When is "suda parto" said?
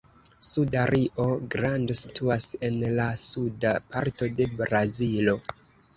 3.27-4.31